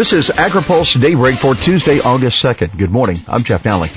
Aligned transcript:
This 0.00 0.14
is 0.14 0.30
AgriPulse 0.30 0.98
Daybreak 0.98 1.34
for 1.34 1.54
Tuesday, 1.54 2.00
August 2.00 2.42
2nd. 2.42 2.78
Good 2.78 2.90
morning. 2.90 3.18
I'm 3.28 3.44
Jeff 3.44 3.64
Nalley. 3.64 3.90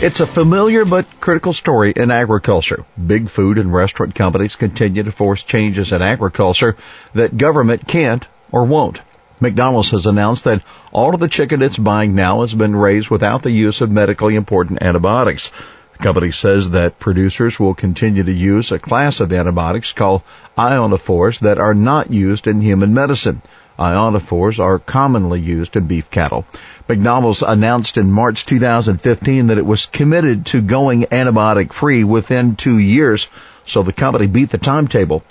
It's 0.00 0.20
a 0.20 0.26
familiar 0.28 0.84
but 0.84 1.04
critical 1.20 1.52
story 1.52 1.92
in 1.96 2.12
agriculture. 2.12 2.84
Big 3.04 3.28
food 3.28 3.58
and 3.58 3.72
restaurant 3.72 4.14
companies 4.14 4.54
continue 4.54 5.02
to 5.02 5.10
force 5.10 5.42
changes 5.42 5.92
in 5.92 6.00
agriculture 6.00 6.76
that 7.14 7.36
government 7.36 7.88
can't 7.88 8.24
or 8.52 8.66
won't. 8.66 9.00
McDonald's 9.40 9.90
has 9.90 10.06
announced 10.06 10.44
that 10.44 10.62
all 10.92 11.12
of 11.12 11.18
the 11.18 11.26
chicken 11.26 11.60
it's 11.60 11.76
buying 11.76 12.14
now 12.14 12.42
has 12.42 12.54
been 12.54 12.76
raised 12.76 13.10
without 13.10 13.42
the 13.42 13.50
use 13.50 13.80
of 13.80 13.90
medically 13.90 14.36
important 14.36 14.80
antibiotics. 14.80 15.50
The 15.94 15.98
company 15.98 16.30
says 16.30 16.70
that 16.70 17.00
producers 17.00 17.58
will 17.58 17.74
continue 17.74 18.22
to 18.22 18.32
use 18.32 18.70
a 18.70 18.78
class 18.78 19.18
of 19.18 19.32
antibiotics 19.32 19.92
called 19.92 20.22
ionophores 20.56 21.40
that 21.40 21.58
are 21.58 21.74
not 21.74 22.12
used 22.12 22.46
in 22.46 22.60
human 22.60 22.94
medicine. 22.94 23.42
Ionophores 23.78 24.58
are 24.58 24.78
commonly 24.78 25.40
used 25.40 25.76
in 25.76 25.86
beef 25.86 26.10
cattle. 26.10 26.44
McDonald's 26.88 27.42
announced 27.42 27.96
in 27.96 28.10
March 28.10 28.44
2015 28.46 29.46
that 29.46 29.58
it 29.58 29.66
was 29.66 29.86
committed 29.86 30.46
to 30.46 30.60
going 30.60 31.02
antibiotic 31.04 31.72
free 31.72 32.02
within 32.02 32.56
two 32.56 32.78
years, 32.78 33.28
so 33.66 33.82
the 33.82 33.92
company 33.92 34.26
beat 34.26 34.50
the 34.50 34.58
timetable. 34.58 35.22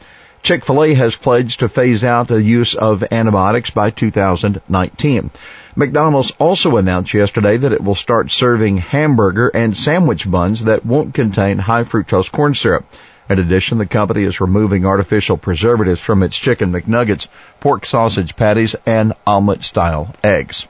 Chick-fil-A 0.43 0.93
has 0.93 1.15
pledged 1.15 1.59
to 1.59 1.67
phase 1.67 2.03
out 2.03 2.29
the 2.29 2.41
use 2.41 2.73
of 2.75 3.03
antibiotics 3.11 3.71
by 3.71 3.89
2019. 3.89 5.29
McDonald's 5.75 6.31
also 6.39 6.77
announced 6.77 7.13
yesterday 7.13 7.57
that 7.57 7.73
it 7.73 7.83
will 7.83 7.95
start 7.95 8.31
serving 8.31 8.77
hamburger 8.77 9.49
and 9.49 9.75
sandwich 9.75 10.29
buns 10.29 10.63
that 10.63 10.85
won't 10.85 11.13
contain 11.13 11.57
high 11.57 11.83
fructose 11.83 12.31
corn 12.31 12.55
syrup. 12.55 12.85
In 13.29 13.39
addition, 13.39 13.77
the 13.77 13.85
company 13.85 14.23
is 14.23 14.39
removing 14.39 14.85
artificial 14.85 15.37
preservatives 15.37 15.99
from 15.99 16.23
its 16.23 16.37
chicken 16.37 16.71
McNuggets, 16.71 17.27
pork 17.59 17.85
sausage 17.85 18.35
patties, 18.35 18.75
and 18.85 19.13
omelet 19.25 19.63
style 19.63 20.15
eggs. 20.23 20.67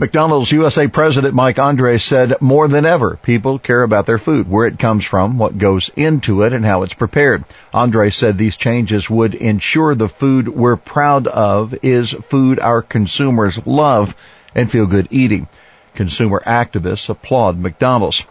McDonald's 0.00 0.50
USA 0.50 0.88
President 0.88 1.34
Mike 1.34 1.58
Andres 1.58 2.02
said 2.02 2.40
more 2.40 2.68
than 2.68 2.86
ever, 2.86 3.18
people 3.22 3.58
care 3.58 3.82
about 3.82 4.06
their 4.06 4.16
food, 4.16 4.48
where 4.48 4.66
it 4.66 4.78
comes 4.78 5.04
from, 5.04 5.36
what 5.36 5.58
goes 5.58 5.90
into 5.94 6.42
it, 6.42 6.54
and 6.54 6.64
how 6.64 6.84
it's 6.84 6.94
prepared. 6.94 7.44
Andres 7.74 8.16
said 8.16 8.38
these 8.38 8.56
changes 8.56 9.10
would 9.10 9.34
ensure 9.34 9.94
the 9.94 10.08
food 10.08 10.48
we're 10.48 10.76
proud 10.76 11.26
of 11.26 11.74
is 11.82 12.12
food 12.12 12.58
our 12.58 12.80
consumers 12.80 13.58
love 13.66 14.16
and 14.54 14.70
feel 14.70 14.86
good 14.86 15.08
eating. 15.10 15.46
Consumer 15.94 16.42
activists 16.46 17.10
applaud 17.10 17.58
McDonald's. 17.58 18.24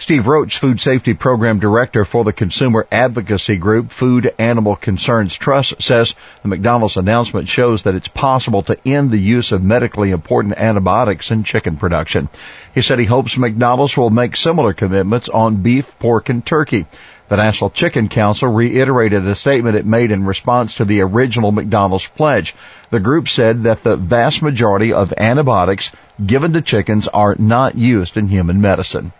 Steve 0.00 0.26
Roach, 0.26 0.58
Food 0.58 0.80
Safety 0.80 1.12
Program 1.12 1.58
Director 1.58 2.06
for 2.06 2.24
the 2.24 2.32
consumer 2.32 2.86
advocacy 2.90 3.56
group 3.56 3.90
Food 3.90 4.34
Animal 4.38 4.74
Concerns 4.74 5.36
Trust, 5.36 5.82
says 5.82 6.14
the 6.40 6.48
McDonald's 6.48 6.96
announcement 6.96 7.50
shows 7.50 7.82
that 7.82 7.94
it's 7.94 8.08
possible 8.08 8.62
to 8.62 8.78
end 8.88 9.10
the 9.10 9.18
use 9.18 9.52
of 9.52 9.62
medically 9.62 10.10
important 10.10 10.56
antibiotics 10.56 11.30
in 11.30 11.44
chicken 11.44 11.76
production. 11.76 12.30
He 12.74 12.80
said 12.80 12.98
he 12.98 13.04
hopes 13.04 13.36
McDonald's 13.36 13.94
will 13.94 14.08
make 14.08 14.36
similar 14.36 14.72
commitments 14.72 15.28
on 15.28 15.56
beef, 15.56 15.98
pork, 15.98 16.30
and 16.30 16.44
turkey. 16.46 16.86
The 17.28 17.36
National 17.36 17.68
Chicken 17.68 18.08
Council 18.08 18.48
reiterated 18.48 19.28
a 19.28 19.34
statement 19.34 19.76
it 19.76 19.84
made 19.84 20.12
in 20.12 20.24
response 20.24 20.76
to 20.76 20.86
the 20.86 21.02
original 21.02 21.52
McDonald's 21.52 22.06
pledge. 22.06 22.56
The 22.88 23.00
group 23.00 23.28
said 23.28 23.64
that 23.64 23.82
the 23.82 23.96
vast 23.96 24.40
majority 24.40 24.94
of 24.94 25.12
antibiotics 25.14 25.92
given 26.24 26.54
to 26.54 26.62
chickens 26.62 27.06
are 27.06 27.36
not 27.38 27.74
used 27.74 28.16
in 28.16 28.28
human 28.28 28.62
medicine. 28.62 29.12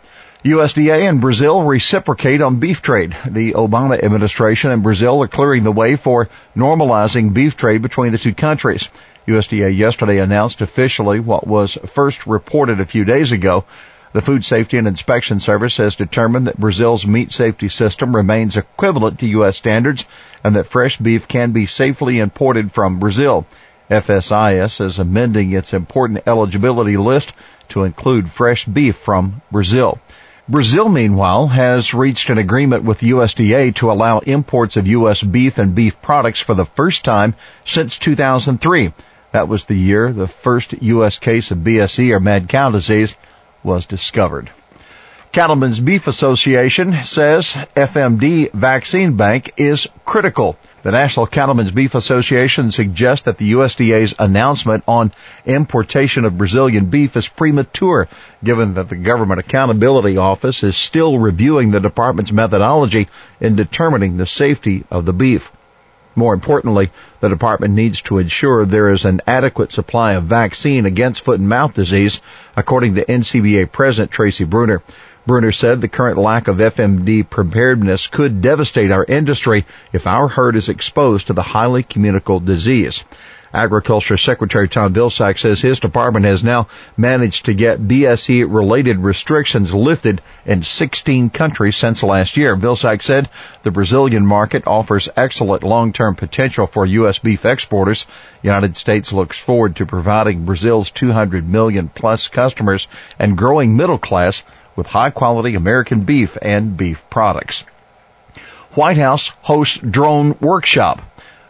USDA 0.43 1.07
and 1.07 1.21
Brazil 1.21 1.65
reciprocate 1.65 2.41
on 2.41 2.61
beef 2.61 2.81
trade. 2.81 3.15
The 3.27 3.53
Obama 3.53 4.03
administration 4.03 4.71
and 4.71 4.83
Brazil 4.83 5.23
are 5.23 5.29
clearing 5.29 5.65
the 5.65 5.71
way 5.71 5.97
for 5.97 6.31
normalizing 6.57 7.35
beef 7.35 7.59
trade 7.59 7.83
between 7.83 8.13
the 8.13 8.17
two 8.17 8.33
countries. 8.33 8.89
USDA 9.29 9.77
yesterday 9.77 10.17
announced 10.17 10.63
officially 10.63 11.21
what 11.21 11.47
was 11.47 11.77
first 11.89 12.27
reported 12.27 12.81
a 12.81 12.87
few 12.87 13.05
days 13.05 13.33
ago. 13.33 13.67
The 14.15 14.23
Food 14.23 14.43
Safety 14.47 14.79
and 14.79 14.89
Inspection 14.89 15.41
Service 15.41 15.77
has 15.77 15.95
determined 15.95 16.47
that 16.47 16.59
Brazil's 16.59 17.07
meat 17.07 17.31
safety 17.33 17.69
system 17.69 18.17
remains 18.17 18.57
equivalent 18.57 19.19
to 19.19 19.27
U.S. 19.27 19.59
standards 19.59 20.07
and 20.43 20.57
that 20.57 20.69
fresh 20.69 20.97
beef 20.97 21.29
can 21.29 21.53
be 21.53 21.67
safely 21.67 22.19
imported 22.19 22.73
from 22.73 22.99
Brazil. 22.99 23.47
FSIS 23.91 24.81
is 24.81 24.99
amending 24.99 25.53
its 25.53 25.75
important 25.75 26.23
eligibility 26.27 26.97
list 26.97 27.35
to 27.69 27.85
include 27.85 28.31
fresh 28.31 28.65
beef 28.65 28.97
from 28.97 29.43
Brazil. 29.53 29.99
Brazil, 30.49 30.89
meanwhile, 30.89 31.47
has 31.49 31.95
reached 31.95 32.31
an 32.31 32.39
agreement 32.39 32.85
with 32.85 33.01
USDA 33.01 33.75
to 33.77 33.91
allow 33.91 34.19
imports 34.19 34.77
of 34.77 34.87
U.S. 34.87 35.23
beef 35.23 35.59
and 35.59 35.75
beef 35.75 36.01
products 36.03 36.41
for 36.41 36.55
the 36.55 36.65
first 36.65 37.05
time 37.05 37.35
since 37.65 37.99
2003. 37.99 38.93
That 39.33 39.49
was 39.49 39.65
the 39.65 39.77
year 39.77 40.13
the 40.13 40.27
first 40.27 40.73
U.S. 40.83 41.19
case 41.19 41.51
of 41.51 41.59
BSE 41.59 42.11
or 42.11 42.21
mad 42.21 42.49
cow 42.49 42.71
disease 42.71 43.17
was 43.63 43.87
discovered. 43.87 44.51
Cattlemen's 45.33 45.79
Beef 45.79 46.09
Association 46.09 47.05
says 47.05 47.53
FMD 47.77 48.51
vaccine 48.53 49.17
bank 49.17 49.53
is 49.57 49.87
critical. 50.05 50.59
The 50.83 50.91
National 50.91 51.29
Cattlemen's 51.29 51.71
Beef 51.71 51.95
Association 51.95 52.73
suggests 52.73 53.27
that 53.27 53.39
the 53.39 53.53
USDA's 53.53 54.13
announcement 54.19 54.83
on 54.89 55.13
importation 55.47 56.25
of 56.25 56.37
Brazilian 56.37 56.87
beef 56.87 57.17
is 57.17 57.29
premature, 57.29 58.09
given 58.43 58.75
that 58.75 58.89
the 58.89 58.97
Government 58.97 59.39
Accountability 59.39 60.17
Office 60.17 60.65
is 60.65 60.77
still 60.77 61.17
reviewing 61.17 61.71
the 61.71 61.79
department's 61.79 62.33
methodology 62.33 63.09
in 63.41 63.55
determining 63.55 64.17
the 64.17 64.27
safety 64.27 64.83
of 64.91 65.05
the 65.05 65.13
beef. 65.13 65.53
More 66.17 66.35
importantly, 66.35 66.91
the 67.21 67.29
department 67.29 67.75
needs 67.75 68.01
to 68.03 68.19
ensure 68.19 68.67
there 68.67 68.89
is 68.89 69.05
an 69.05 69.21
adequate 69.29 69.71
supply 69.71 70.15
of 70.15 70.25
vaccine 70.25 70.87
against 70.87 71.23
foot 71.23 71.39
and 71.39 71.49
mouth 71.49 71.73
disease, 71.73 72.21
according 72.57 72.97
to 72.97 73.05
NCBA 73.05 73.71
President 73.71 74.11
Tracy 74.11 74.43
Brunner. 74.43 74.83
Brunner 75.27 75.53
said 75.53 75.81
the 75.81 75.89
current 75.89 76.17
lack 76.17 76.49
of 76.49 76.57
FMD 76.57 77.29
preparedness 77.29 78.07
could 78.07 78.41
devastate 78.41 78.91
our 78.91 79.05
industry 79.05 79.67
if 79.93 80.07
our 80.07 80.29
herd 80.29 80.57
is 80.57 80.69
exposed 80.69 81.27
to 81.27 81.35
the 81.35 81.43
highly 81.43 81.83
communicable 81.83 82.41
disease. 82.41 83.05
Agriculture 83.53 84.17
Secretary 84.17 84.69
Tom 84.69 84.95
Vilsack 84.95 85.37
says 85.37 85.61
his 85.61 85.81
department 85.81 86.25
has 86.25 86.45
now 86.45 86.69
managed 86.97 87.47
to 87.47 87.55
get 87.55 87.81
BSE 87.81 88.47
related 88.49 88.99
restrictions 89.01 89.75
lifted 89.75 90.23
in 90.47 90.63
16 90.63 91.31
countries 91.31 91.77
since 91.77 92.05
last 92.05 92.37
year. 92.37 92.57
Vilsack 92.57 93.03
said 93.03 93.29
the 93.65 93.73
Brazilian 93.73 94.25
market 94.25 94.69
offers 94.69 95.09
excellent 95.17 95.65
long-term 95.65 96.15
potential 96.15 96.69
for 96.69 96.87
U.S. 96.87 97.19
beef 97.19 97.45
exporters. 97.45 98.07
The 98.43 98.49
United 98.49 98.77
States 98.77 99.13
looks 99.13 99.39
forward 99.39 99.77
to 99.77 99.87
providing 99.87 100.45
Brazil's 100.45 100.93
200 100.93 101.49
million 101.49 101.89
plus 101.89 102.29
customers 102.29 102.87
and 103.19 103.37
growing 103.37 103.77
middle 103.77 103.99
class 103.99 104.45
with 104.81 104.87
high 104.87 105.11
quality 105.11 105.57
American 105.57 106.05
beef 106.05 106.39
and 106.41 106.75
beef 106.75 107.05
products. 107.11 107.67
White 108.73 108.97
House 108.97 109.31
hosts 109.43 109.77
drone 109.77 110.35
workshop. 110.41 111.03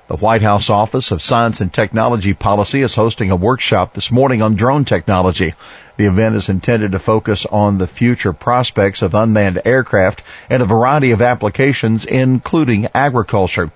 The 0.09 0.17
White 0.17 0.43
House 0.43 0.69
Office 0.69 1.13
of 1.13 1.23
Science 1.23 1.61
and 1.61 1.73
Technology 1.73 2.35
Policy 2.35 2.83
is 2.83 2.97
hosting 2.97 3.31
a 3.31 3.37
workshop 3.37 3.95
this 3.95 4.11
morning 4.11 4.43
on 4.43 4.57
drone 4.57 4.85
technology. 4.85 5.55
The 5.97 6.07
event 6.07 6.35
is 6.35 6.49
intended 6.49 6.91
to 6.91 6.99
focus 6.99 7.47
on 7.47 7.79
the 7.79 7.87
future 7.87 8.33
prospects 8.33 9.01
of 9.01 9.15
unmanned 9.15 9.63
aircraft 9.65 10.25
and 10.49 10.61
a 10.61 10.67
variety 10.67 11.13
of 11.13 11.23
applications, 11.23 12.05
including 12.05 12.89
agriculture. 12.95 13.71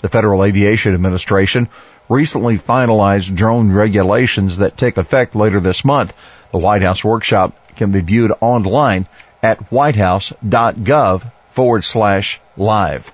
The 0.00 0.08
Federal 0.08 0.42
Aviation 0.42 0.94
Administration 0.94 1.68
recently 2.08 2.58
finalized 2.58 3.34
drone 3.34 3.72
regulations 3.72 4.56
that 4.56 4.78
take 4.78 4.96
effect 4.96 5.36
later 5.36 5.60
this 5.60 5.84
month. 5.84 6.14
The 6.50 6.58
White 6.58 6.80
House 6.80 7.04
workshop 7.04 7.54
can 7.76 7.92
be 7.92 8.00
viewed 8.00 8.32
online 8.40 9.06
at 9.42 9.58
whitehouse.gov 9.70 11.30
forward 11.50 11.84
slash 11.84 12.40
live. 12.56 13.12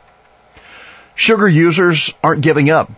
Sugar 1.14 1.48
users 1.48 2.12
aren't 2.22 2.42
giving 2.42 2.70
up. 2.70 2.90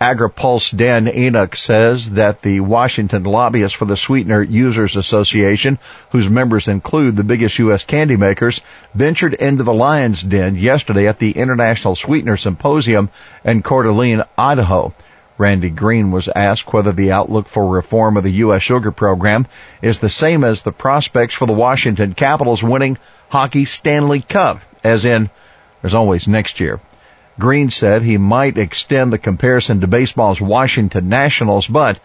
AgriPulse 0.00 0.76
Dan 0.76 1.08
Enoch 1.08 1.56
says 1.56 2.10
that 2.10 2.42
the 2.42 2.60
Washington 2.60 3.24
lobbyist 3.24 3.76
for 3.76 3.86
the 3.86 3.96
Sweetener 3.96 4.42
Users 4.42 4.94
Association, 4.94 5.78
whose 6.10 6.28
members 6.28 6.68
include 6.68 7.16
the 7.16 7.24
biggest 7.24 7.58
U.S. 7.60 7.84
candy 7.84 8.16
makers, 8.16 8.60
ventured 8.94 9.32
into 9.32 9.64
the 9.64 9.72
lion's 9.72 10.20
den 10.20 10.56
yesterday 10.56 11.08
at 11.08 11.18
the 11.18 11.30
International 11.30 11.96
Sweetener 11.96 12.36
Symposium 12.36 13.08
in 13.42 13.62
Coeur 13.62 13.84
d'Alene, 13.84 14.24
Idaho. 14.36 14.94
Randy 15.38 15.70
Green 15.70 16.12
was 16.12 16.28
asked 16.34 16.72
whether 16.72 16.92
the 16.92 17.12
outlook 17.12 17.46
for 17.46 17.68
reform 17.68 18.16
of 18.16 18.24
the 18.24 18.32
U.S. 18.44 18.62
sugar 18.62 18.90
program 18.90 19.46
is 19.82 19.98
the 19.98 20.08
same 20.08 20.44
as 20.44 20.62
the 20.62 20.72
prospects 20.72 21.34
for 21.34 21.46
the 21.46 21.52
Washington 21.52 22.14
Capitals 22.14 22.62
winning 22.62 22.96
hockey 23.28 23.64
Stanley 23.66 24.22
Cup, 24.22 24.60
as 24.82 25.04
in, 25.04 25.28
there's 25.82 25.94
always 25.94 26.26
next 26.26 26.60
year. 26.60 26.80
Green 27.38 27.68
said 27.68 28.02
he 28.02 28.16
might 28.16 28.56
extend 28.56 29.12
the 29.12 29.18
comparison 29.18 29.82
to 29.82 29.86
baseball's 29.86 30.40
Washington 30.40 31.10
Nationals, 31.10 31.66
but 31.66 32.00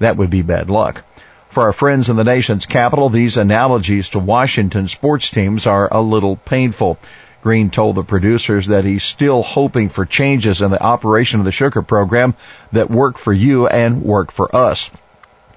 that 0.00 0.16
would 0.16 0.30
be 0.30 0.42
bad 0.42 0.68
luck. 0.68 1.04
For 1.50 1.64
our 1.64 1.72
friends 1.72 2.08
in 2.08 2.16
the 2.16 2.24
nation's 2.24 2.66
capital, 2.66 3.10
these 3.10 3.36
analogies 3.36 4.08
to 4.10 4.18
Washington 4.18 4.88
sports 4.88 5.30
teams 5.30 5.66
are 5.66 5.86
a 5.92 6.00
little 6.00 6.36
painful. 6.36 6.98
Green 7.42 7.70
told 7.70 7.96
the 7.96 8.04
producers 8.04 8.68
that 8.68 8.84
he's 8.84 9.02
still 9.02 9.42
hoping 9.42 9.88
for 9.88 10.06
changes 10.06 10.62
in 10.62 10.70
the 10.70 10.82
operation 10.82 11.40
of 11.40 11.44
the 11.44 11.52
sugar 11.52 11.82
program 11.82 12.34
that 12.70 12.90
work 12.90 13.18
for 13.18 13.32
you 13.32 13.66
and 13.66 14.02
work 14.02 14.30
for 14.30 14.54
us. 14.54 14.90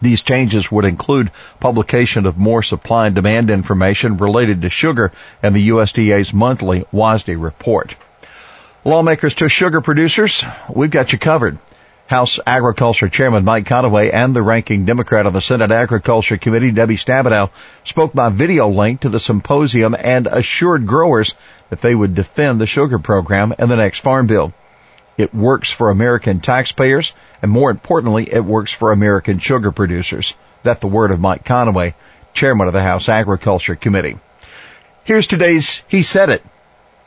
These 0.02 0.24
changes 0.24 0.72
would 0.72 0.86
include 0.86 1.32
publication 1.60 2.26
of 2.26 2.38
more 2.38 2.64
supply 2.64 3.06
and 3.06 3.16
demand 3.16 3.50
information 3.50 4.18
related 4.18 4.64
to 4.64 4.70
sugar 4.70 5.12
in 5.44 5.54
the 5.54 5.70
USDA's 5.70 6.34
monthly 6.34 6.86
WASDE 6.92 7.42
report. 7.42 7.96
Lawmakers 8.84 9.36
to 9.36 9.50
sugar 9.50 9.82
producers, 9.82 10.44
we've 10.70 10.92
got 10.92 11.14
you 11.14 11.20
covered. 11.20 11.60
House 12.08 12.40
Agriculture 12.46 13.10
Chairman 13.10 13.44
Mike 13.44 13.66
Conaway 13.66 14.14
and 14.14 14.36
the 14.36 14.44
ranking 14.44 14.86
Democrat 14.86 15.26
on 15.26 15.34
the 15.34 15.42
Senate 15.42 15.72
Agriculture 15.72 16.38
Committee, 16.38 16.72
Debbie 16.72 16.98
Stabenow, 16.98 17.50
spoke 17.84 18.14
by 18.14 18.30
video 18.30 18.70
link 18.70 19.02
to 19.02 19.10
the 19.10 19.20
symposium 19.20 19.96
and 19.98 20.28
assured 20.28 20.86
growers 20.86 21.34
that 21.70 21.82
they 21.82 21.96
would 21.96 22.14
defend 22.14 22.62
the 22.62 22.68
sugar 22.68 23.00
program 23.00 23.56
in 23.58 23.70
the 23.70 23.76
next 23.76 24.00
farm 24.02 24.28
bill. 24.28 24.54
It 25.18 25.34
works 25.34 25.72
for 25.72 25.90
American 25.90 26.42
taxpayers, 26.42 27.14
and 27.42 27.50
more 27.50 27.72
importantly, 27.72 28.32
it 28.32 28.46
works 28.46 28.72
for 28.72 28.92
American 28.92 29.40
sugar 29.40 29.72
producers. 29.72 30.36
That's 30.62 30.82
the 30.82 30.88
word 30.88 31.10
of 31.10 31.20
Mike 31.20 31.44
Conaway, 31.44 31.96
chairman 32.36 32.68
of 32.68 32.74
the 32.74 32.84
House 32.84 33.10
Agriculture 33.10 33.76
Committee. 33.76 34.20
Here's 35.06 35.26
today's 35.26 35.82
He 35.88 36.04
Said 36.04 36.30
It. 36.30 36.44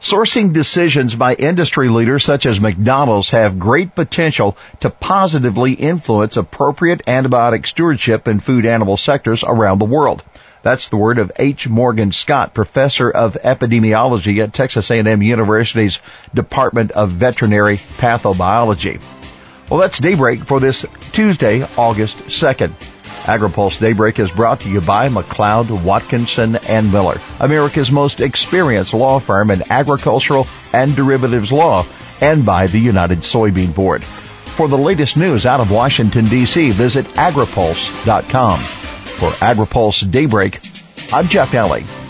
Sourcing 0.00 0.52
decisions 0.52 1.16
by 1.16 1.34
industry 1.34 1.88
leaders 1.88 2.24
such 2.24 2.46
as 2.46 2.60
McDonald's 2.60 3.30
have 3.30 3.58
great 3.58 3.96
potential 3.96 4.56
to 4.78 4.90
positively 4.90 5.72
influence 5.72 6.36
appropriate 6.36 7.04
antibiotic 7.06 7.66
stewardship 7.66 8.28
in 8.28 8.38
food 8.38 8.64
animal 8.64 8.96
sectors 8.96 9.42
around 9.42 9.80
the 9.80 9.84
world. 9.84 10.22
That's 10.62 10.88
the 10.88 10.96
word 10.96 11.18
of 11.18 11.32
H. 11.36 11.68
Morgan 11.68 12.12
Scott, 12.12 12.54
professor 12.54 13.10
of 13.10 13.38
epidemiology 13.42 14.40
at 14.40 14.54
Texas 14.54 14.88
A&M 14.88 15.20
University's 15.20 16.00
Department 16.32 16.92
of 16.92 17.10
Veterinary 17.10 17.76
Pathobiology. 17.76 19.00
Well, 19.70 19.80
that's 19.80 19.98
Daybreak 19.98 20.44
for 20.44 20.60
this 20.60 20.86
Tuesday, 21.12 21.62
August 21.76 22.16
2nd. 22.18 22.72
AgriPulse 23.26 23.78
Daybreak 23.78 24.18
is 24.18 24.30
brought 24.30 24.60
to 24.60 24.70
you 24.70 24.80
by 24.80 25.10
McLeod, 25.10 25.84
Watkinson, 25.84 26.56
and 26.68 26.90
Miller, 26.90 27.20
America's 27.40 27.90
most 27.90 28.22
experienced 28.22 28.94
law 28.94 29.18
firm 29.18 29.50
in 29.50 29.62
agricultural 29.70 30.46
and 30.72 30.96
derivatives 30.96 31.52
law, 31.52 31.84
and 32.22 32.46
by 32.46 32.66
the 32.66 32.78
United 32.80 33.18
Soybean 33.18 33.74
Board. 33.74 34.02
For 34.02 34.68
the 34.68 34.78
latest 34.78 35.18
news 35.18 35.44
out 35.44 35.60
of 35.60 35.70
Washington, 35.70 36.24
D.C., 36.24 36.70
visit 36.70 37.04
agripulse.com. 37.14 38.58
For 38.58 39.28
AgriPulse 39.44 40.10
Daybreak, 40.10 40.60
I'm 41.12 41.26
Jeff 41.26 41.52
Nalley. 41.52 42.07